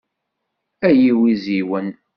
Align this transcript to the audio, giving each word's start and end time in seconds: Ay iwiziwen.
Ay 0.87 0.99
iwiziwen. 1.09 1.87